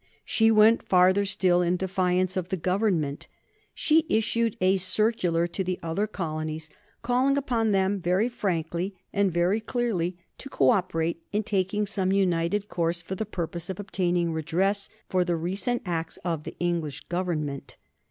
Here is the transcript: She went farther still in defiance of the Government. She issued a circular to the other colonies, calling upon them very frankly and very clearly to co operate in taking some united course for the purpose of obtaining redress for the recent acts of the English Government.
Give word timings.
She 0.25 0.49
went 0.49 0.89
farther 0.89 1.25
still 1.25 1.61
in 1.61 1.77
defiance 1.77 2.35
of 2.35 2.49
the 2.49 2.57
Government. 2.57 3.27
She 3.75 4.07
issued 4.09 4.57
a 4.59 4.77
circular 4.77 5.45
to 5.49 5.63
the 5.63 5.77
other 5.83 6.07
colonies, 6.07 6.71
calling 7.03 7.37
upon 7.37 7.71
them 7.71 7.99
very 8.01 8.27
frankly 8.27 8.95
and 9.13 9.31
very 9.31 9.61
clearly 9.61 10.17
to 10.39 10.49
co 10.49 10.71
operate 10.71 11.21
in 11.31 11.43
taking 11.43 11.85
some 11.85 12.11
united 12.11 12.67
course 12.67 12.99
for 12.99 13.13
the 13.13 13.27
purpose 13.27 13.69
of 13.69 13.79
obtaining 13.79 14.33
redress 14.33 14.89
for 15.07 15.23
the 15.23 15.35
recent 15.35 15.83
acts 15.85 16.17
of 16.25 16.45
the 16.45 16.57
English 16.57 17.01
Government. 17.07 17.77